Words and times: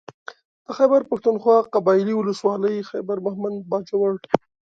د 0.65 0.67
خېبر 0.77 1.01
پښتونخوا 1.09 1.57
قبايلي 1.73 2.13
ولسوالۍ 2.17 2.75
خېبر 2.91 3.17
مهمند 3.27 3.57
باجوړ 3.71 4.13